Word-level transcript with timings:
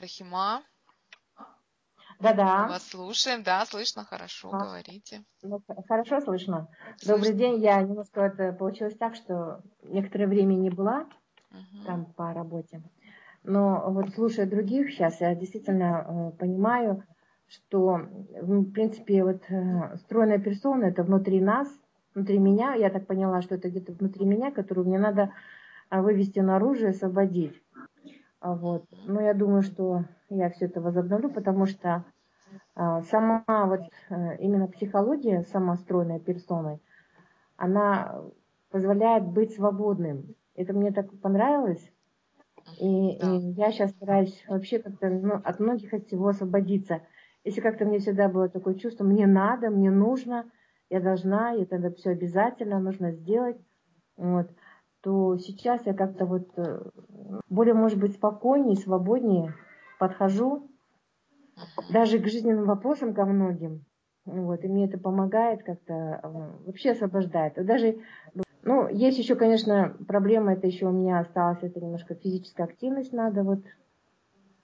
Рахима, 0.00 0.62
Да-да. 2.20 2.68
вас 2.68 2.88
слушаем. 2.88 3.42
Да, 3.42 3.64
слышно 3.66 4.04
хорошо, 4.04 4.50
А. 4.50 4.64
говорите. 4.64 5.22
Ну, 5.42 5.62
хорошо 5.88 6.20
слышно. 6.20 6.68
Слышно. 6.98 7.14
Добрый 7.16 7.34
день. 7.34 7.60
Я 7.62 7.82
немножко 7.82 8.22
это 8.22 8.52
получилось 8.52 8.96
так, 8.96 9.14
что 9.14 9.62
некоторое 9.82 10.26
время 10.26 10.54
не 10.54 10.70
была 10.70 11.06
Мгм. 11.50 11.84
там 11.84 12.04
по 12.06 12.32
работе. 12.32 12.82
Но 13.42 13.84
вот 13.90 14.10
слушая 14.14 14.46
других 14.46 14.90
сейчас, 14.90 15.20
я 15.20 15.34
действительно 15.34 16.32
э, 16.34 16.38
понимаю, 16.38 17.04
что, 17.48 17.96
м, 17.96 18.26
в 18.66 18.72
принципе, 18.72 19.24
вот 19.24 19.42
э, 19.48 19.96
стройная 19.98 20.38
персона 20.38 20.84
это 20.84 21.02
внутри 21.02 21.40
нас, 21.40 21.68
внутри 22.14 22.38
меня. 22.38 22.74
Я 22.74 22.90
так 22.90 23.06
поняла, 23.06 23.40
что 23.42 23.54
это 23.54 23.70
где-то 23.70 23.92
внутри 23.92 24.24
меня, 24.24 24.50
которую 24.50 24.86
мне 24.86 24.98
надо 24.98 25.32
а, 25.88 26.02
вывести 26.02 26.38
наружу 26.38 26.86
и 26.86 26.90
освободить. 26.90 27.60
А 28.40 28.54
Вот. 28.54 28.84
Но 29.06 29.20
я 29.20 29.34
думаю, 29.34 29.62
что 29.62 30.04
я 30.30 30.50
все 30.50 30.66
это 30.66 30.80
возобновлю, 30.80 31.30
потому 31.30 31.66
что 31.66 32.04
а, 32.74 33.02
сама 33.02 33.44
вот 33.46 33.82
э, 34.08 34.36
именно 34.38 34.66
психология, 34.66 35.44
сама 35.44 35.76
стройная 35.76 36.18
персоной, 36.18 36.80
она 37.56 38.22
позволяет 38.70 39.24
быть 39.26 39.54
свободным. 39.54 40.34
Это 40.54 40.72
мне 40.72 40.90
так 40.90 41.10
понравилось. 41.20 41.92
И, 42.80 43.18
Да. 43.20 43.36
и 43.36 43.38
я 43.52 43.72
сейчас 43.72 43.90
стараюсь 43.90 44.44
вообще 44.48 44.78
как-то 44.78 45.10
ну, 45.10 45.34
от 45.34 45.60
многих 45.60 45.92
от 45.92 46.06
всего 46.06 46.28
освободиться. 46.28 47.02
Если 47.44 47.60
как-то 47.60 47.84
мне 47.84 47.98
всегда 47.98 48.28
было 48.28 48.48
такое 48.48 48.74
чувство, 48.74 49.04
мне 49.04 49.26
надо, 49.26 49.70
мне 49.70 49.90
нужно, 49.90 50.50
я 50.88 51.00
должна, 51.00 51.54
это 51.54 51.78
надо 51.78 51.94
все 51.96 52.10
обязательно 52.10 52.78
нужно 52.80 53.12
сделать, 53.12 53.56
вот, 54.16 54.50
то 55.02 55.38
сейчас 55.38 55.86
я 55.86 55.94
как-то 55.94 56.26
вот 56.26 56.48
э, 56.56 56.82
более, 57.48 57.74
может 57.74 57.98
быть, 57.98 58.14
спокойнее, 58.14 58.76
свободнее 58.76 59.54
подхожу 59.98 60.68
даже 61.90 62.18
к 62.18 62.26
жизненным 62.26 62.66
вопросам 62.66 63.14
ко 63.14 63.24
многим. 63.24 63.84
Вот, 64.26 64.64
и 64.64 64.68
мне 64.68 64.86
это 64.86 64.98
помогает 64.98 65.62
как-то, 65.62 66.20
э, 66.22 66.28
вообще 66.66 66.92
освобождает. 66.92 67.58
И 67.58 67.64
Даже, 67.64 67.98
ну, 68.62 68.88
есть 68.88 69.18
еще, 69.18 69.34
конечно, 69.34 69.96
проблема, 70.06 70.52
это 70.52 70.66
еще 70.66 70.86
у 70.86 70.92
меня 70.92 71.20
осталась, 71.20 71.62
это 71.62 71.80
немножко 71.80 72.14
физическая 72.14 72.66
активность 72.66 73.12
надо 73.12 73.42
вот 73.42 73.60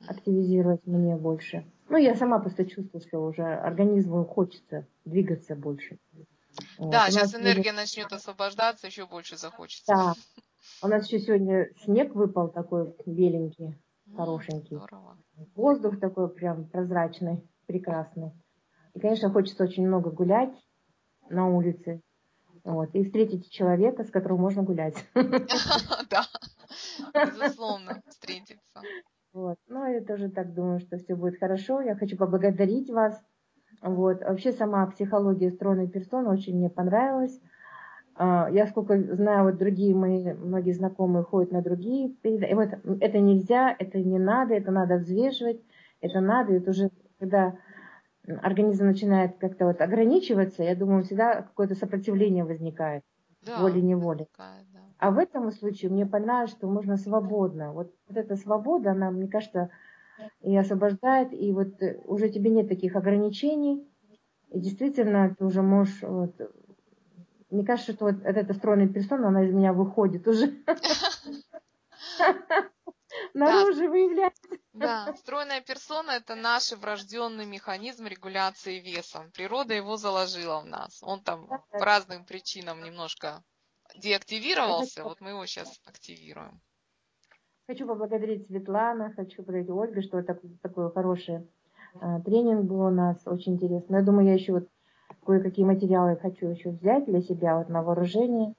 активизировать 0.06 0.86
мне 0.86 1.16
больше. 1.16 1.64
Ну, 1.88 1.96
я 1.96 2.14
сама 2.14 2.38
просто 2.38 2.66
чувствую, 2.66 3.00
что 3.00 3.24
уже 3.24 3.42
организму 3.44 4.24
хочется 4.24 4.86
двигаться 5.04 5.54
больше. 5.54 5.98
Да, 6.78 7.10
сейчас 7.10 7.34
энергия 7.34 7.72
начнет 7.72 8.12
освобождаться, 8.12 8.86
еще 8.86 9.06
больше 9.06 9.36
захочется. 9.36 9.92
Да. 9.94 10.14
У 10.82 10.88
нас 10.88 11.06
еще 11.06 11.20
сегодня 11.20 11.68
снег 11.84 12.14
выпал 12.14 12.48
такой 12.48 12.94
беленький, 13.06 13.80
хорошенький. 14.14 14.76
Здорово. 14.76 15.16
Воздух 15.54 16.00
такой 16.00 16.28
прям 16.28 16.68
прозрачный, 16.68 17.48
прекрасный. 17.66 18.32
И, 18.94 19.00
конечно, 19.00 19.30
хочется 19.30 19.64
очень 19.64 19.86
много 19.86 20.10
гулять 20.10 20.54
на 21.28 21.48
улице. 21.48 22.00
Вот, 22.64 22.92
и 22.94 23.04
встретить 23.04 23.50
человека, 23.50 24.02
с 24.04 24.10
которым 24.10 24.40
можно 24.40 24.62
гулять. 24.62 24.96
Да, 26.10 26.26
безусловно, 27.14 28.02
встретиться. 28.08 28.82
Вот. 29.32 29.56
Ну, 29.66 29.86
я 29.86 30.02
тоже 30.02 30.30
так 30.30 30.52
думаю, 30.52 30.80
что 30.80 30.98
все 30.98 31.14
будет 31.14 31.38
хорошо. 31.38 31.80
Я 31.80 31.94
хочу 31.94 32.16
поблагодарить 32.16 32.90
вас. 32.90 33.22
Вот. 33.82 34.20
Вообще 34.22 34.52
сама 34.52 34.86
психология 34.86 35.50
стройной 35.50 35.88
персоны 35.88 36.28
очень 36.30 36.56
мне 36.56 36.70
понравилась. 36.70 37.40
А, 38.14 38.48
Я 38.50 38.66
сколько 38.66 38.98
знаю, 39.14 39.44
вот 39.44 39.58
другие 39.58 39.94
мои, 39.94 40.32
многие 40.32 40.72
знакомые 40.72 41.24
ходят 41.24 41.52
на 41.52 41.62
другие 41.62 42.10
передачи. 42.10 42.50
И 42.50 42.54
вот 42.54 42.68
это 43.00 43.18
нельзя, 43.18 43.74
это 43.78 43.98
не 43.98 44.18
надо, 44.18 44.54
это 44.54 44.70
надо 44.70 44.96
взвешивать, 44.96 45.60
это 46.00 46.20
надо. 46.20 46.54
Это 46.54 46.70
уже 46.70 46.90
когда 47.18 47.58
организм 48.42 48.86
начинает 48.86 49.36
как-то 49.38 49.66
вот 49.66 49.80
ограничиваться, 49.80 50.62
я 50.62 50.74
думаю, 50.74 51.04
всегда 51.04 51.42
какое-то 51.42 51.74
сопротивление 51.74 52.44
возникает. 52.44 53.04
Да, 53.42 53.60
Волей-неволей. 53.60 54.26
да. 54.38 54.80
А 54.98 55.10
в 55.10 55.18
этом 55.18 55.50
случае 55.52 55.90
мне 55.90 56.06
понравилось, 56.06 56.50
что 56.50 56.68
можно 56.68 56.96
свободно. 56.96 57.72
Вот, 57.72 57.92
вот 58.08 58.16
эта 58.16 58.36
свобода, 58.36 58.92
она, 58.92 59.10
мне 59.10 59.28
кажется, 59.28 59.70
и 60.40 60.56
освобождает, 60.56 61.32
и 61.32 61.52
вот 61.52 61.82
э, 61.82 62.00
уже 62.04 62.28
тебе 62.28 62.50
нет 62.50 62.68
таких 62.68 62.96
ограничений, 62.96 63.86
и 64.50 64.60
действительно 64.60 65.34
ты 65.34 65.44
уже 65.44 65.62
можешь... 65.62 66.02
Вот, 66.02 66.34
мне 67.50 67.64
кажется, 67.64 67.92
что 67.92 68.06
вот 68.06 68.22
эта 68.22 68.54
стройная 68.54 68.88
персона, 68.88 69.28
она 69.28 69.44
из 69.44 69.52
меня 69.52 69.72
выходит 69.72 70.26
уже. 70.26 70.54
Наружу 73.34 73.88
выявляет. 73.88 74.34
Да, 74.72 75.14
стройная 75.14 75.60
персона– 75.60 76.10
это 76.12 76.34
наш 76.34 76.72
врожденный 76.72 77.46
механизм 77.46 78.06
регуляции 78.06 78.80
веса. 78.80 79.30
Природа 79.34 79.74
его 79.74 79.96
заложила 79.96 80.60
в 80.60 80.66
нас. 80.66 81.02
Он 81.02 81.22
там 81.22 81.46
по 81.46 81.84
разным 81.84 82.24
причинам 82.24 82.82
немножко 82.82 83.42
деактивировался, 83.96 85.04
вот 85.04 85.20
мы 85.20 85.30
его 85.30 85.46
сейчас 85.46 85.80
активируем. 85.84 86.60
Хочу 87.66 87.86
поблагодарить 87.86 88.46
Светлана, 88.46 89.12
хочу 89.16 89.42
поблагодарить 89.42 89.70
Ольгу, 89.70 90.02
что 90.02 90.22
так, 90.22 90.40
такой 90.62 90.92
хороший 90.92 91.48
а, 92.00 92.20
тренинг 92.20 92.64
был 92.64 92.82
у 92.82 92.90
нас, 92.90 93.20
очень 93.26 93.54
интересно. 93.54 93.96
Я 93.96 94.02
думаю, 94.02 94.28
я 94.28 94.34
еще 94.34 94.52
вот 94.52 94.68
кое-какие 95.24 95.64
материалы 95.64 96.16
хочу 96.16 96.46
еще 96.46 96.70
взять 96.70 97.06
для 97.06 97.20
себя 97.20 97.58
вот 97.58 97.68
на 97.68 97.82
вооружение. 97.82 98.54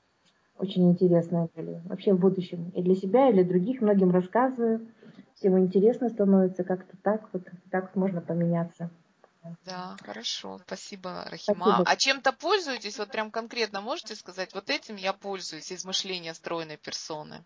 Очень 0.58 0.92
интересные 0.92 1.50
были. 1.56 1.82
Вообще 1.86 2.14
в 2.14 2.20
будущем. 2.20 2.70
И 2.72 2.82
для 2.82 2.96
себя, 2.96 3.30
и 3.30 3.34
для 3.34 3.44
других. 3.44 3.82
Многим 3.82 4.12
рассказываю. 4.12 4.88
Всем 5.36 5.58
интересно 5.60 6.10
становится 6.10 6.64
как-то 6.64 6.98
так. 7.04 7.30
Вот 7.32 7.44
так 7.70 7.96
можно 7.96 8.22
поменяться. 8.22 8.90
Да, 9.66 9.96
хорошо, 10.04 10.60
спасибо, 10.66 11.24
Рахима. 11.30 11.66
Спасибо. 11.66 11.84
А 11.86 11.96
чем-то 11.96 12.34
пользуетесь? 12.34 12.98
Вот 13.00 13.12
прям 13.12 13.32
конкретно 13.32 13.80
можете 13.80 14.16
сказать, 14.16 14.54
вот 14.54 14.70
этим 14.70 14.98
я 14.98 15.14
пользуюсь 15.14 15.72
из 15.72 15.86
мышления 15.86 16.34
стройной 16.34 16.76
персоны. 16.76 17.46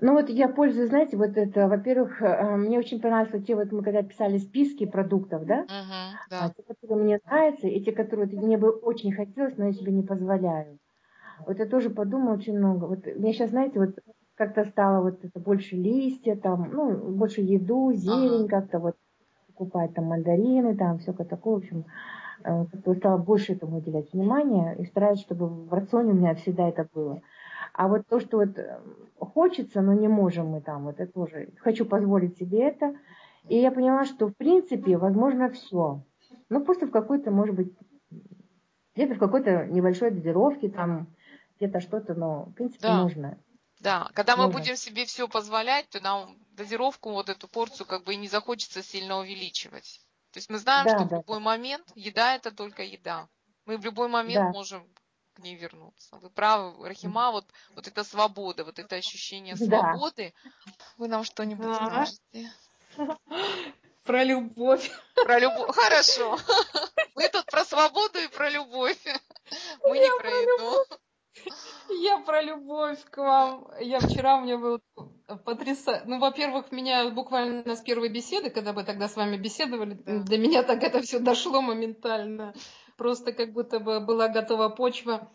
Ну 0.00 0.12
вот 0.12 0.28
я 0.28 0.48
пользуюсь, 0.48 0.88
знаете, 0.88 1.16
вот 1.16 1.36
это, 1.36 1.68
во-первых, 1.68 2.20
э, 2.20 2.56
мне 2.56 2.78
очень 2.78 3.00
понравились 3.00 3.32
вот 3.32 3.46
те 3.46 3.54
вот 3.54 3.70
мы 3.70 3.82
когда 3.82 4.02
писали 4.02 4.38
списки 4.38 4.86
продуктов, 4.86 5.46
да, 5.46 5.66
а 5.68 6.48
да. 6.48 6.52
те, 6.56 6.62
которые 6.62 7.04
мне 7.04 7.20
нравятся, 7.24 7.68
и 7.68 7.80
те, 7.80 7.92
которые 7.92 8.26
вот 8.26 8.42
мне 8.42 8.58
бы 8.58 8.70
очень 8.70 9.12
хотелось, 9.12 9.56
но 9.56 9.66
я 9.66 9.72
себе 9.72 9.92
не 9.92 10.02
позволяю. 10.02 10.78
Вот 11.46 11.58
я 11.58 11.66
тоже 11.66 11.90
подумала 11.90 12.34
очень 12.34 12.58
много. 12.58 12.86
Вот 12.86 13.06
мне 13.06 13.32
сейчас, 13.32 13.50
знаете, 13.50 13.78
вот 13.78 13.98
как-то 14.34 14.64
стало 14.64 15.02
вот 15.02 15.24
это 15.24 15.38
больше 15.38 15.76
листья, 15.76 16.36
там, 16.36 16.70
ну, 16.72 16.96
больше 17.12 17.40
еду, 17.40 17.92
зелень, 17.92 18.48
как-то 18.48 18.78
вот 18.78 18.96
покупать 19.46 19.94
там 19.94 20.06
мандарины, 20.06 20.76
там 20.76 20.98
все 20.98 21.12
такое, 21.12 21.54
в 21.54 21.58
общем, 21.58 21.84
э, 22.44 22.66
как-то 22.72 22.94
стала 22.94 23.18
больше 23.18 23.52
этому 23.52 23.78
уделять 23.78 24.12
внимание 24.12 24.76
и 24.78 24.84
стараюсь, 24.86 25.20
чтобы 25.20 25.46
в 25.46 25.72
рационе 25.72 26.12
у 26.12 26.16
меня 26.16 26.34
всегда 26.34 26.68
это 26.68 26.88
было. 26.92 27.20
А 27.72 27.88
вот 27.88 28.06
то, 28.08 28.20
что 28.20 28.38
вот 28.38 28.58
э, 28.58 28.80
хочется, 29.34 29.82
но 29.82 29.92
не 29.92 30.08
можем 30.08 30.48
мы 30.48 30.60
там, 30.60 30.88
это 30.88 31.06
тоже, 31.06 31.50
хочу 31.58 31.84
позволить 31.84 32.38
себе 32.38 32.68
это. 32.68 32.94
И 33.48 33.58
я 33.58 33.70
поняла, 33.70 34.04
что 34.04 34.28
в 34.28 34.36
принципе 34.36 34.96
возможно 34.96 35.50
все. 35.50 36.02
Ну, 36.48 36.64
просто 36.64 36.86
в 36.86 36.90
какой-то, 36.90 37.30
может 37.30 37.54
быть, 37.54 37.72
где-то 38.94 39.14
в 39.14 39.18
какой-то 39.18 39.66
небольшой 39.66 40.10
дозировке, 40.12 40.68
там, 40.68 41.08
где-то 41.58 41.80
что-то, 41.80 42.14
но, 42.14 42.44
в 42.44 42.52
принципе, 42.52 42.88
Да. 42.88 43.02
можно. 43.02 43.38
Да, 43.80 44.10
когда 44.14 44.36
мы 44.36 44.48
будем 44.48 44.76
себе 44.76 45.04
все 45.04 45.28
позволять, 45.28 45.88
то 45.90 46.00
нам 46.00 46.38
дозировку, 46.52 47.10
вот 47.10 47.28
эту 47.28 47.48
порцию, 47.48 47.86
как 47.86 48.04
бы 48.04 48.14
и 48.14 48.16
не 48.16 48.28
захочется 48.28 48.82
сильно 48.82 49.18
увеличивать. 49.18 50.00
То 50.32 50.38
есть 50.38 50.48
мы 50.48 50.58
знаем, 50.58 50.86
Да, 50.86 50.96
что 50.96 51.04
в 51.04 51.10
да, 51.10 51.16
любой 51.18 51.40
момент 51.40 51.92
еда 51.94 52.34
это 52.34 52.50
только 52.50 52.82
еда. 52.82 53.28
Мы 53.66 53.76
в 53.78 53.84
любой 53.84 54.08
момент 54.08 54.44
Да. 54.44 54.52
можем 54.52 54.88
к 55.34 55.40
ней 55.40 55.56
вернуться. 55.56 56.16
Вы 56.22 56.30
правы, 56.30 56.88
Рахима, 56.88 57.30
вот, 57.32 57.44
вот 57.74 57.86
эта 57.88 58.04
свобода, 58.04 58.64
вот 58.64 58.78
это 58.78 58.96
ощущение 58.96 59.56
Да. 59.58 59.66
свободы. 59.80 60.32
Вы 60.96 61.08
нам 61.08 61.24
что-нибудь 61.24 61.66
Да. 61.66 61.86
скажете? 61.86 62.52
Про 64.04 64.22
любовь. 64.22 64.90
Про 65.24 65.38
любовь. 65.38 65.74
Хорошо. 65.74 66.38
Мы 67.14 67.28
тут 67.28 67.46
про 67.46 67.64
свободу 67.64 68.18
и 68.18 68.28
про 68.28 68.50
любовь. 68.50 68.98
Мы 69.82 69.98
не 69.98 70.18
про 70.18 70.30
еду. 70.30 70.84
Я 72.02 72.18
про 72.20 72.42
любовь 72.42 72.98
к 73.10 73.16
вам. 73.18 73.68
Я 73.80 73.98
вчера 74.00 74.36
у 74.36 74.42
меня 74.42 74.56
был 74.58 74.80
потрясающе. 75.44 76.04
Ну, 76.06 76.18
во-первых, 76.18 76.70
меня 76.70 77.08
буквально 77.10 77.74
с 77.76 77.80
первой 77.80 78.08
беседы, 78.08 78.50
когда 78.50 78.72
мы 78.72 78.84
тогда 78.84 79.08
с 79.08 79.16
вами 79.16 79.36
беседовали, 79.36 79.94
Да. 79.94 80.22
до 80.22 80.38
меня 80.38 80.62
так 80.62 80.82
это 80.82 81.00
все 81.02 81.18
дошло 81.18 81.60
моментально. 81.60 82.54
Просто 82.96 83.32
как 83.32 83.52
будто 83.52 83.80
бы 83.80 84.00
была 84.00 84.28
готова 84.28 84.68
почва. 84.68 85.30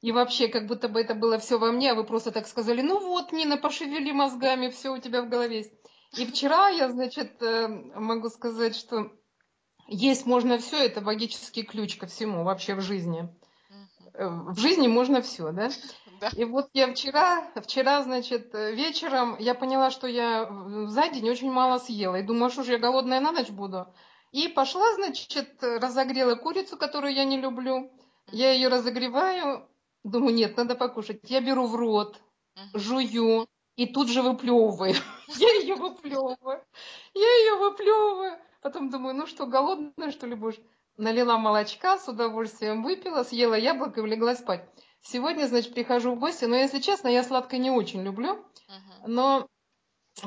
И 0.00 0.12
вообще, 0.12 0.48
как 0.48 0.66
будто 0.66 0.88
бы 0.88 1.00
это 1.00 1.14
было 1.14 1.38
все 1.38 1.58
во 1.58 1.72
мне, 1.72 1.92
а 1.92 1.94
вы 1.94 2.04
просто 2.04 2.30
так 2.32 2.46
сказали, 2.46 2.80
ну 2.80 3.00
вот, 3.00 3.32
Нина, 3.32 3.58
пошевели 3.58 4.12
мозгами, 4.12 4.70
все 4.70 4.90
у 4.90 4.98
тебя 4.98 5.22
в 5.22 5.28
голове 5.28 5.58
есть. 5.58 5.72
И 6.16 6.24
вчера 6.26 6.68
я, 6.70 6.88
значит, 6.88 7.42
э, 7.42 7.68
могу 7.68 8.30
сказать, 8.30 8.74
что 8.74 9.12
есть 9.86 10.24
можно 10.24 10.58
все, 10.58 10.78
это 10.78 11.02
магический 11.02 11.62
ключ 11.62 11.96
ко 11.96 12.06
всему 12.06 12.44
вообще 12.44 12.74
в 12.74 12.80
жизни. 12.80 13.28
Э, 14.14 14.26
В 14.28 14.58
жизни 14.58 14.88
можно 14.88 15.20
все, 15.20 15.52
да? 15.52 15.70
Да. 16.20 16.30
И 16.36 16.44
вот 16.44 16.68
я 16.72 16.92
вчера, 16.92 17.50
вчера, 17.56 18.02
значит, 18.02 18.52
вечером 18.54 19.36
я 19.38 19.54
поняла, 19.54 19.90
что 19.90 20.06
я 20.06 20.50
за 20.86 21.08
день 21.08 21.28
очень 21.28 21.50
мало 21.50 21.78
съела. 21.78 22.16
И 22.16 22.22
думаю, 22.22 22.50
что 22.50 22.62
же 22.62 22.72
я 22.72 22.78
голодная 22.78 23.20
на 23.20 23.32
ночь 23.32 23.50
буду. 23.50 23.86
И 24.32 24.48
пошла, 24.48 24.94
значит, 24.94 25.62
разогрела 25.62 26.34
курицу, 26.36 26.76
которую 26.76 27.14
я 27.14 27.24
не 27.24 27.40
люблю. 27.40 27.90
Я 28.32 28.52
ее 28.52 28.68
разогреваю. 28.68 29.68
Думаю, 30.04 30.34
нет, 30.34 30.56
надо 30.56 30.74
покушать. 30.74 31.20
Я 31.24 31.40
беру 31.40 31.66
в 31.66 31.74
рот, 31.74 32.20
жую 32.74 33.48
и 33.76 33.86
тут 33.86 34.08
же 34.08 34.22
выплевываю. 34.22 34.94
Я 35.38 35.48
ее 35.60 35.74
выплевываю. 35.74 36.62
Я 37.14 37.38
ее 37.38 37.54
выплевываю. 37.56 38.38
Потом 38.60 38.90
думаю, 38.90 39.14
ну 39.14 39.26
что, 39.26 39.46
голодная, 39.46 40.10
что 40.10 40.26
ли 40.26 40.34
будешь? 40.34 40.60
Налила 40.98 41.38
молочка, 41.38 41.96
с 41.96 42.06
удовольствием 42.06 42.82
выпила, 42.82 43.22
съела 43.22 43.54
яблоко 43.54 44.00
и 44.00 44.02
улегла 44.02 44.34
спать. 44.34 44.68
Сегодня, 45.00 45.46
значит, 45.46 45.72
прихожу 45.72 46.14
в 46.14 46.18
гости, 46.18 46.44
но, 46.44 46.56
если 46.56 46.78
честно, 46.78 47.08
я 47.08 47.24
сладкое 47.24 47.58
не 47.58 47.70
очень 47.70 48.02
люблю, 48.02 48.44
но 49.06 49.46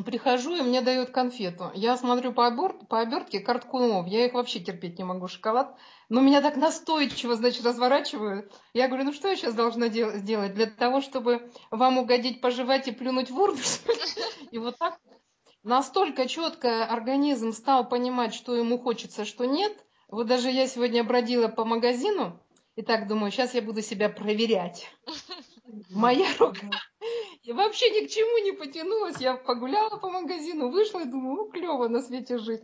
прихожу, 0.06 0.56
и 0.56 0.62
мне 0.62 0.82
дают 0.82 1.12
конфету. 1.12 1.72
Я 1.74 1.98
смотрю 1.98 2.34
по, 2.34 2.48
оберт, 2.48 2.88
по 2.88 3.00
обертке 3.00 3.40
карткунов, 3.40 4.08
я 4.08 4.26
их 4.26 4.34
вообще 4.34 4.60
терпеть 4.60 4.98
не 4.98 5.04
могу, 5.04 5.28
шоколад. 5.28 5.78
Но 6.10 6.22
меня 6.22 6.42
так 6.42 6.56
настойчиво, 6.56 7.36
значит, 7.36 7.66
разворачивают. 7.66 8.52
Я 8.74 8.88
говорю, 8.88 9.06
ну 9.06 9.14
что 9.14 9.28
я 9.28 9.36
сейчас 9.36 9.54
должна 9.54 9.90
дел- 9.90 10.14
сделать? 10.14 10.54
Для 10.54 10.68
того, 10.68 11.02
чтобы 11.02 11.52
вам 11.72 11.98
угодить, 11.98 12.42
пожевать 12.42 12.88
и 12.88 12.92
плюнуть 12.92 13.30
в 13.30 13.40
урну? 13.40 13.60
И 14.52 14.58
вот 14.58 14.78
так 14.78 15.00
настолько 15.64 16.28
четко 16.28 16.86
организм 16.86 17.54
стал 17.54 17.88
понимать, 17.88 18.34
что 18.34 18.56
ему 18.56 18.80
хочется, 18.80 19.26
что 19.26 19.46
нет. 19.46 19.74
Вот 20.08 20.28
даже 20.28 20.50
я 20.50 20.68
сегодня 20.68 21.04
бродила 21.04 21.48
по 21.48 21.66
магазину, 21.66 22.40
и 22.76 22.82
так 22.82 23.08
думаю, 23.08 23.32
сейчас 23.32 23.54
я 23.54 23.62
буду 23.62 23.82
себя 23.82 24.10
проверять. 24.10 24.92
Моя 25.90 26.28
рука 26.40 26.70
вообще 27.52 27.90
ни 27.90 28.06
к 28.06 28.10
чему 28.10 28.44
не 28.44 28.54
потянулась. 28.54 29.20
Я 29.20 29.36
погуляла 29.36 29.98
по 29.98 30.10
магазину, 30.10 30.70
вышла 30.70 31.02
и 31.02 31.06
думаю, 31.06 31.36
ну, 31.36 31.50
клево 31.50 31.88
на 31.88 32.02
свете 32.02 32.38
жить. 32.38 32.62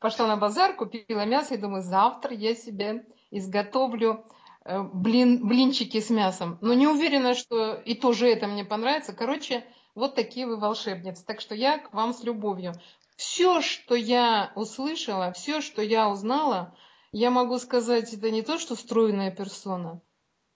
Пошла 0.00 0.26
на 0.26 0.36
базар, 0.36 0.76
купила 0.76 1.24
мясо 1.24 1.54
и 1.54 1.58
думаю, 1.58 1.82
завтра 1.82 2.34
я 2.34 2.54
себе 2.54 3.06
изготовлю 3.30 4.24
э, 4.64 4.82
блин, 4.82 5.46
блинчики 5.46 6.00
с 6.00 6.10
мясом. 6.10 6.58
Но 6.60 6.74
не 6.74 6.86
уверена, 6.86 7.34
что 7.34 7.74
и 7.74 7.94
тоже 7.94 8.28
это 8.28 8.46
мне 8.46 8.64
понравится. 8.64 9.12
Короче, 9.12 9.64
вот 9.94 10.14
такие 10.14 10.46
вы 10.46 10.58
волшебницы. 10.58 11.24
Так 11.24 11.40
что 11.40 11.54
я 11.54 11.78
к 11.78 11.92
вам 11.92 12.12
с 12.12 12.22
любовью. 12.22 12.74
Все, 13.16 13.60
что 13.60 13.96
я 13.96 14.52
услышала, 14.54 15.32
все, 15.32 15.60
что 15.60 15.82
я 15.82 16.08
узнала, 16.08 16.76
я 17.10 17.30
могу 17.30 17.58
сказать, 17.58 18.12
это 18.12 18.30
не 18.30 18.42
то, 18.42 18.58
что 18.58 18.76
стройная 18.76 19.32
персона, 19.32 20.00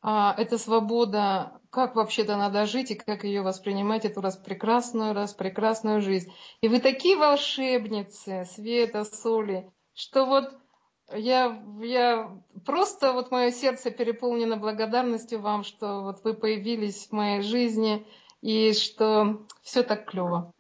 а 0.03 0.35
это 0.37 0.59
свобода, 0.59 1.61
как 1.71 1.95
вообще-то 1.95 2.37
надо 2.37 2.67
жить 2.67 2.91
и 2.91 2.97
как 2.97 3.23
ее 3.25 3.43
воспринимать, 3.43 4.05
эту 4.05 4.21
раз 4.21 4.37
прекрасную, 4.37 5.15
раз 5.15 5.33
прекрасную 5.33 6.01
жизнь. 6.03 6.33
И 6.61 6.69
вы 6.69 6.81
такие 6.81 7.17
волшебницы, 7.17 8.45
Света, 8.53 9.05
Соли, 9.05 9.71
что 9.95 10.27
вот 10.27 10.53
я, 11.15 11.63
я 11.81 12.37
просто, 12.67 13.13
вот 13.13 13.31
мое 13.31 13.53
сердце 13.53 13.91
переполнено 13.91 14.57
благодарностью 14.57 15.41
вам, 15.41 15.63
что 15.63 16.03
вот 16.03 16.25
вы 16.25 16.35
появились 16.35 17.07
в 17.07 17.13
моей 17.13 17.43
жизни 17.43 18.07
и 18.41 18.73
что 18.73 19.47
все 19.63 19.83
так 19.83 20.07
клево. 20.11 20.53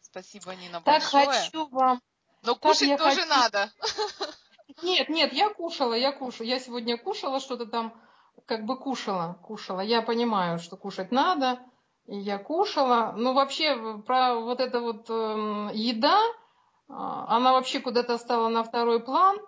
Спасибо, 0.00 0.54
Нина, 0.54 0.80
Так 0.84 1.02
большое. 1.02 1.26
хочу 1.26 1.68
вам. 1.68 2.00
Но 2.42 2.54
так 2.54 2.62
кушать 2.62 2.98
тоже 2.98 3.20
хочу. 3.20 3.28
надо. 3.28 3.70
Нет, 4.82 5.08
нет, 5.08 5.32
я 5.32 5.50
кушала, 5.50 5.94
я 5.94 6.12
кушала. 6.12 6.46
Я 6.46 6.58
сегодня 6.60 6.96
кушала 6.96 7.40
что-то 7.40 7.66
там, 7.66 7.94
как 8.46 8.64
бы 8.64 8.78
кушала, 8.78 9.38
кушала. 9.42 9.80
Я 9.80 10.02
понимаю, 10.02 10.58
что 10.58 10.76
кушать 10.76 11.10
надо, 11.12 11.58
и 12.06 12.16
я 12.18 12.38
кушала. 12.38 13.14
Ну, 13.16 13.34
вообще, 13.34 13.74
в- 13.74 14.02
про 14.02 14.34
вот 14.36 14.60
эта 14.60 14.80
вот 14.80 15.08
эм, 15.10 15.68
еда, 15.72 16.18
а, 16.88 17.36
она 17.36 17.52
вообще 17.52 17.80
куда-то 17.80 18.18
стала 18.18 18.48
на 18.48 18.64
второй 18.64 19.00
план. 19.00 19.38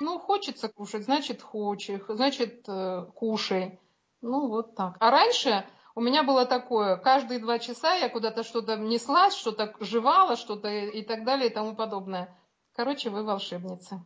Ну, 0.00 0.18
хочется 0.18 0.68
кушать, 0.68 1.04
значит, 1.04 1.42
хочешь, 1.42 2.02
значит, 2.08 2.64
э, 2.68 3.06
кушай. 3.14 3.78
Ну, 4.20 4.48
вот 4.48 4.74
так. 4.74 4.96
А 5.00 5.10
раньше 5.10 5.64
у 5.94 6.00
меня 6.00 6.22
было 6.22 6.46
такое, 6.46 6.96
каждые 6.96 7.40
два 7.40 7.58
часа 7.58 7.94
я 7.94 8.08
куда-то 8.08 8.42
что-то 8.42 8.76
неслась, 8.76 9.34
что-то 9.34 9.74
жевала, 9.80 10.36
что-то 10.36 10.68
и 10.68 11.02
так 11.02 11.24
далее 11.24 11.50
и 11.50 11.52
тому 11.52 11.76
подобное. 11.76 12.36
Короче, 12.74 13.10
вы 13.10 13.22
волшебница. 13.24 14.02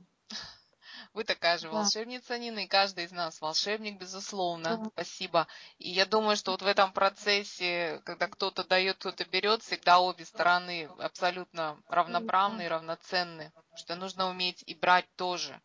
Вы 1.17 1.25
такая 1.25 1.57
же 1.57 1.71
Да. 1.71 1.77
волшебница, 1.77 2.39
Нина, 2.39 2.59
и 2.59 2.67
каждый 2.67 3.05
из 3.05 3.11
нас 3.11 3.41
волшебник, 3.41 3.99
безусловно. 3.99 4.77
Да. 4.77 4.91
Спасибо. 4.93 5.47
И 5.79 5.89
я 5.89 6.05
думаю, 6.05 6.37
что 6.37 6.51
вот 6.51 6.61
в 6.61 6.67
этом 6.67 6.93
процессе, 6.93 8.03
когда 8.05 8.27
кто-то 8.27 8.65
дает, 8.65 8.99
кто-то 8.99 9.25
берет, 9.25 9.63
всегда 9.63 9.99
обе 10.01 10.27
стороны 10.27 10.91
абсолютно 10.99 11.81
равноправны 11.89 12.67
и 12.67 12.69
равноценны. 12.69 13.51
Что 13.77 13.95
нужно 13.95 14.29
уметь 14.29 14.63
и 14.67 14.75
брать 14.75 15.07
тоже. 15.17 15.59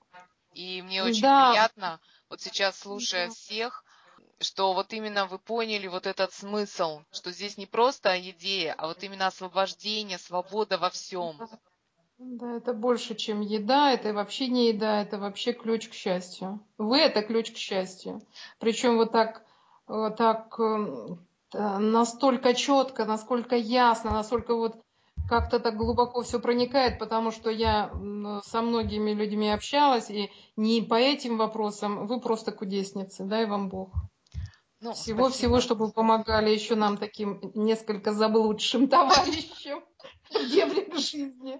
И 0.53 0.81
мне 0.83 1.03
очень 1.03 1.23
Да. 1.23 1.49
приятно, 1.49 1.99
вот 2.29 2.39
сейчас 2.39 2.79
слушая 2.79 3.29
всех, 3.29 3.83
что 4.39 4.71
вот 4.71 4.93
именно 4.93 5.25
вы 5.25 5.37
поняли 5.37 5.87
вот 5.87 6.07
этот 6.07 6.31
смысл, 6.31 7.01
что 7.11 7.29
здесь 7.33 7.57
не 7.57 7.65
просто 7.65 8.15
еде, 8.15 8.73
а 8.77 8.87
вот 8.87 9.03
именно 9.03 9.27
освобождение, 9.27 10.17
свобода 10.17 10.77
во 10.77 10.89
всем. 10.89 11.37
Да, 12.23 12.57
это 12.57 12.73
больше, 12.73 13.15
чем 13.15 13.41
еда, 13.41 13.91
это 13.93 14.13
вообще 14.13 14.47
не 14.47 14.67
еда, 14.67 15.01
это 15.01 15.17
вообще 15.17 15.53
ключ 15.53 15.89
к 15.89 15.93
счастью. 15.93 16.59
Вы 16.77 16.99
это 16.99 17.23
ключ 17.23 17.51
к 17.51 17.57
счастью. 17.57 18.21
Причем 18.59 18.97
вот 18.97 19.11
так, 19.11 19.43
вот 19.87 20.17
так 20.17 20.53
эм, 20.59 21.25
э, 21.51 21.77
настолько 21.79 22.53
четко, 22.53 23.05
насколько 23.05 23.55
ясно, 23.55 24.11
настолько 24.11 24.53
вот 24.53 24.75
как-то 25.27 25.59
так 25.59 25.75
глубоко 25.75 26.21
все 26.21 26.39
проникает, 26.39 26.99
потому 26.99 27.31
что 27.31 27.49
я 27.49 27.89
со 28.45 28.61
многими 28.61 29.11
людьми 29.11 29.49
общалась, 29.49 30.11
и 30.11 30.29
не 30.55 30.83
по 30.83 30.95
этим 30.95 31.37
вопросам, 31.37 32.05
вы 32.05 32.19
просто 32.19 32.51
кудесницы, 32.51 33.23
дай 33.23 33.47
вам 33.47 33.67
Бог. 33.67 33.93
Ну, 34.79 34.93
Всего-всего, 34.93 35.59
спасибо. 35.59 35.61
чтобы 35.61 35.85
вы 35.87 35.91
помогали 35.91 36.51
еще 36.51 36.75
нам 36.75 36.97
таким 36.97 37.39
несколько 37.55 38.13
заблудшим 38.13 38.87
товарищам 38.89 39.83
в 40.29 40.49
дебрях 40.49 40.97
жизни. 40.97 41.59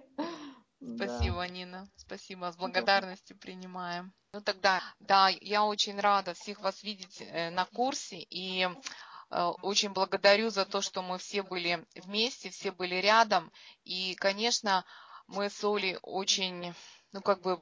Да. 0.82 1.06
Спасибо, 1.06 1.46
Нина. 1.46 1.88
Спасибо. 1.96 2.50
С 2.50 2.56
благодарностью 2.56 3.38
принимаем. 3.38 4.12
Ну 4.32 4.40
тогда, 4.40 4.82
да, 4.98 5.28
я 5.28 5.64
очень 5.64 6.00
рада 6.00 6.34
всех 6.34 6.60
вас 6.60 6.82
видеть 6.82 7.20
э, 7.20 7.50
на 7.50 7.66
курсе 7.66 8.18
и 8.18 8.64
э, 8.64 9.44
очень 9.62 9.90
благодарю 9.90 10.50
за 10.50 10.64
то, 10.64 10.80
что 10.80 11.02
мы 11.02 11.18
все 11.18 11.44
были 11.44 11.86
вместе, 11.94 12.50
все 12.50 12.72
были 12.72 12.96
рядом. 12.96 13.52
И, 13.84 14.16
конечно, 14.16 14.84
мы 15.28 15.50
с 15.50 15.62
Олей 15.62 15.98
очень, 16.02 16.74
ну 17.12 17.20
как 17.20 17.42
бы 17.42 17.60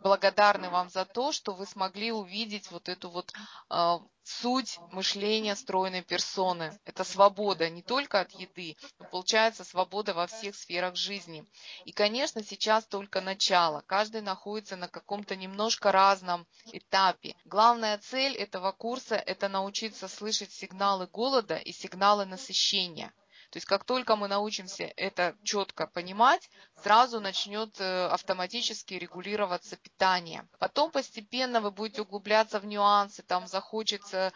благодарны 0.00 0.70
вам 0.70 0.88
за 0.90 1.04
то, 1.04 1.32
что 1.32 1.52
вы 1.52 1.66
смогли 1.66 2.12
увидеть 2.12 2.70
вот 2.70 2.88
эту 2.88 3.10
вот 3.10 3.32
э, 3.70 3.98
суть 4.22 4.78
мышления 4.92 5.56
стройной 5.56 6.02
персоны. 6.02 6.78
Это 6.84 7.04
свобода 7.04 7.68
не 7.70 7.82
только 7.82 8.20
от 8.20 8.32
еды, 8.32 8.76
но 8.98 9.06
получается 9.06 9.64
свобода 9.64 10.14
во 10.14 10.26
всех 10.26 10.54
сферах 10.54 10.96
жизни. 10.96 11.46
И, 11.84 11.92
конечно, 11.92 12.42
сейчас 12.44 12.86
только 12.86 13.20
начало. 13.20 13.82
Каждый 13.86 14.20
находится 14.20 14.76
на 14.76 14.88
каком-то 14.88 15.34
немножко 15.34 15.92
разном 15.92 16.46
этапе. 16.66 17.34
Главная 17.44 17.98
цель 17.98 18.36
этого 18.36 18.72
курса– 18.72 19.16
это 19.26 19.48
научиться 19.48 20.08
слышать 20.08 20.52
сигналы 20.52 21.06
голода 21.06 21.56
и 21.56 21.72
сигналы 21.72 22.26
насыщения. 22.26 23.12
То 23.50 23.56
есть 23.56 23.66
как 23.66 23.84
только 23.84 24.16
мы 24.16 24.28
научимся 24.28 24.92
это 24.96 25.36
четко 25.42 25.86
понимать, 25.86 26.50
сразу 26.82 27.20
начнет 27.20 27.80
э, 27.80 28.06
автоматически 28.08 28.94
регулироваться 28.94 29.76
питание. 29.76 30.46
Потом 30.58 30.90
постепенно 30.90 31.60
вы 31.60 31.70
будете 31.70 32.02
углубляться 32.02 32.60
в 32.60 32.66
нюансы, 32.66 33.22
там 33.22 33.46
захочется 33.46 34.32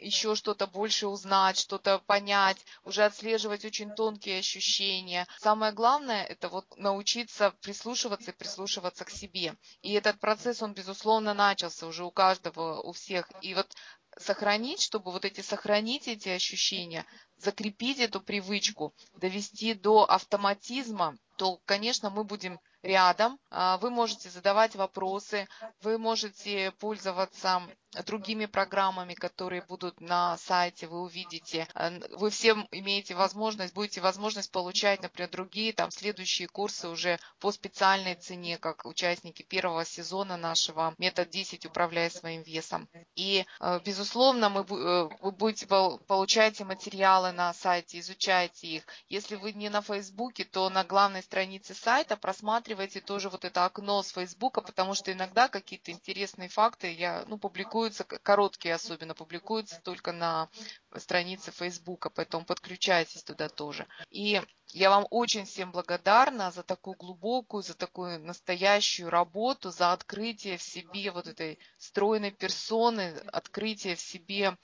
еще 0.00 0.34
что-то 0.34 0.66
больше 0.66 1.06
узнать, 1.06 1.58
что-то 1.58 1.98
понять, 2.06 2.64
уже 2.84 3.04
отслеживать 3.04 3.64
очень 3.64 3.90
тонкие 3.94 4.38
ощущения. 4.38 5.26
Самое 5.38 5.72
главное– 5.72 6.24
это 6.28 6.48
вот 6.48 6.64
научиться 6.76 7.50
прислушиваться 7.60 8.30
и 8.30 8.34
прислушиваться 8.34 9.04
к 9.04 9.10
себе. 9.10 9.54
И 9.82 9.92
этот 9.92 10.18
процесс, 10.18 10.62
он, 10.62 10.72
безусловно, 10.72 11.34
начался 11.34 11.86
уже 11.86 12.04
у 12.04 12.10
каждого, 12.10 12.80
у 12.80 12.92
всех. 12.92 13.30
И 13.42 13.54
вот 13.54 13.74
сохранить, 14.18 14.80
чтобы 14.80 15.12
вот 15.12 15.24
эти 15.24 15.40
сохранить 15.40 16.08
эти 16.08 16.28
ощущения, 16.28 17.06
закрепить 17.36 17.98
эту 17.98 18.20
привычку, 18.20 18.94
довести 19.14 19.74
до 19.74 20.04
автоматизма, 20.04 21.16
то, 21.36 21.58
конечно, 21.64 22.10
мы 22.10 22.24
будем 22.24 22.60
рядом. 22.82 23.38
А, 23.50 23.78
вы 23.78 23.90
можете 23.90 24.30
задавать 24.30 24.74
вопросы, 24.74 25.48
вы 25.82 25.98
можете 25.98 26.72
пользоваться 26.72 27.62
другими 28.04 28.46
программами, 28.46 29.14
которые 29.14 29.62
будут 29.62 30.00
на 30.00 30.36
сайте, 30.38 30.86
вы 30.86 31.02
увидите. 31.02 31.66
А, 31.74 31.92
вы 32.10 32.30
всем 32.30 32.68
имеете 32.70 33.14
возможность, 33.14 33.74
будете 33.74 34.00
возможность 34.00 34.52
получать, 34.52 35.02
например, 35.02 35.30
другие 35.30 35.72
там 35.72 35.90
следующие 35.90 36.48
курсы 36.48 36.88
уже 36.88 37.18
по 37.40 37.50
специальной 37.52 38.14
цене, 38.14 38.58
как 38.58 38.86
участники 38.86 39.42
первого 39.42 39.84
сезона 39.84 40.36
нашего 40.36 40.94
метод 40.98 41.30
10 41.30 41.66
управляя 41.66 42.10
своим 42.10 42.42
весом. 42.42 42.88
И, 43.16 43.44
а, 43.58 43.80
безусловно, 43.80 44.48
мы, 44.48 44.60
э, 44.60 45.08
вы 45.20 45.32
будете 45.32 45.66
получаете 45.66 46.64
материалы 46.64 47.32
на 47.32 47.52
сайте, 47.54 47.98
изучайте 47.98 48.66
их. 48.66 48.84
Если 49.08 49.36
вы 49.36 49.52
не 49.52 49.68
на 49.68 49.82
Фейсбуке, 49.82 50.44
то 50.44 50.70
на 50.70 50.84
главной 50.84 51.22
странице 51.22 51.74
сайта 51.74 52.16
просматривайте 52.16 53.00
тоже 53.00 53.28
вот 53.28 53.44
это 53.44 53.64
окно 53.64 54.02
с 54.02 54.12
Фейсбука, 54.12 54.60
потому 54.60 54.94
что 54.94 55.12
иногда 55.12 55.48
какие-то 55.48 55.90
интересные 55.90 56.48
факты 56.48 56.92
я, 56.92 57.24
ну, 57.26 57.38
публикуются, 57.80 58.04
короткие 58.04 58.74
особенно, 58.74 59.14
публикуются 59.14 59.80
только 59.82 60.12
на 60.12 60.50
странице 60.96 61.50
Фейсбука, 61.50 62.10
поэтому 62.10 62.44
подключайтесь 62.44 63.22
туда 63.22 63.48
тоже. 63.48 63.86
И 64.10 64.42
я 64.68 64.90
вам 64.90 65.06
очень 65.10 65.46
всем 65.46 65.72
благодарна 65.72 66.50
за 66.50 66.62
такую 66.62 66.96
глубокую, 66.96 67.62
за 67.62 67.74
такую 67.74 68.20
настоящую 68.20 69.08
работу, 69.08 69.70
за 69.70 69.92
открытие 69.92 70.58
в 70.58 70.62
себе 70.62 71.10
вот 71.10 71.26
этой 71.26 71.58
стройной 71.78 72.32
персоны, 72.32 73.16
открытие 73.32 73.96
в 73.96 74.00
себе 74.00 74.56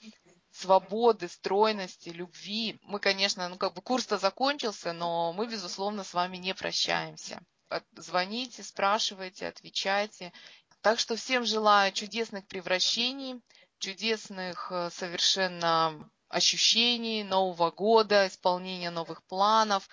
свободы, 0.51 1.27
стройности, 1.27 2.09
любви. 2.09 2.79
Мы, 2.83 2.99
конечно, 2.99 3.49
ну 3.49 3.57
как 3.57 3.73
бы 3.73 3.81
курс-то 3.81 4.17
закончился, 4.17 4.93
но 4.93 5.33
мы, 5.33 5.47
безусловно, 5.47 6.03
с 6.03 6.13
вами 6.13 6.37
не 6.37 6.53
прощаемся. 6.53 7.41
Звоните, 7.95 8.63
спрашивайте, 8.63 9.47
отвечайте. 9.47 10.31
Так 10.81 10.99
что 10.99 11.15
всем 11.15 11.45
желаю 11.45 11.91
чудесных 11.91 12.47
превращений, 12.47 13.41
чудесных 13.79 14.71
э, 14.71 14.89
совершенно 14.91 16.09
ощущений 16.29 17.23
Нового 17.23 17.71
года, 17.71 18.27
исполнения 18.27 18.91
новых 18.91 19.23
планов 19.25 19.87